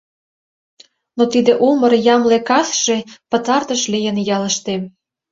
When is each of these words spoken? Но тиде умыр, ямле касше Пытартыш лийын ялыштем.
Но 1.17 1.23
тиде 1.33 1.53
умыр, 1.69 1.91
ямле 2.15 2.37
касше 2.49 2.97
Пытартыш 3.29 3.81
лийын 3.93 4.17
ялыштем. 4.35 4.81